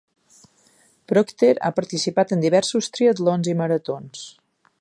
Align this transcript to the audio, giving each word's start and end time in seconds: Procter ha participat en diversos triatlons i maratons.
Procter 1.11 1.51
ha 1.67 1.71
participat 1.81 2.35
en 2.37 2.43
diversos 2.47 2.91
triatlons 2.97 3.55
i 3.55 3.59
maratons. 3.63 4.29